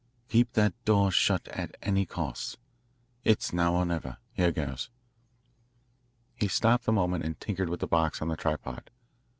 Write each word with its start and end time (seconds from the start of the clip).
Keep 0.29 0.53
that 0.53 0.73
door 0.83 1.11
shut 1.11 1.47
at 1.49 1.77
any 1.83 2.07
cost. 2.07 2.57
It's 3.23 3.53
now 3.53 3.75
or 3.75 3.85
never 3.85 4.17
here 4.33 4.51
goes." 4.51 4.89
He 6.33 6.47
stopped 6.47 6.87
a 6.87 6.91
moment 6.91 7.23
and 7.23 7.39
tinkered 7.39 7.69
with 7.69 7.81
the 7.81 7.87
box 7.87 8.19
on 8.19 8.27
the 8.29 8.35
tripod. 8.35 8.89